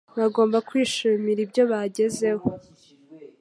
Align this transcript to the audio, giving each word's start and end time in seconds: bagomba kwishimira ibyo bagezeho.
bagomba 0.19 0.57
kwishimira 0.67 1.39
ibyo 1.45 1.63
bagezeho. 1.71 2.47